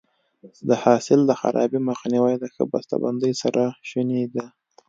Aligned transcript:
د 0.67 0.69
حاصل 0.83 1.19
د 1.25 1.31
خرابي 1.39 1.79
مخنیوی 1.89 2.35
د 2.39 2.45
ښه 2.53 2.63
بسته 2.71 2.95
بندۍ 3.03 3.33
سره 3.41 3.63
شونی 3.89 4.23
دی. 4.33 4.45